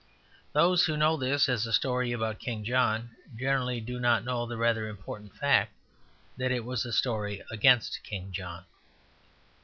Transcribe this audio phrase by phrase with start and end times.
[0.53, 4.57] Those who know this as a story about King John generally do not know the
[4.57, 5.73] rather important fact
[6.37, 8.65] that it was a story against King John.